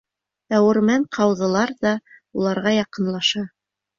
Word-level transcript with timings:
Әүермән 0.59 1.03
ҡауҙылар 1.17 1.75
ҙа 1.85 1.93
уларға 2.41 2.75
яҡынлаша. 2.79 3.45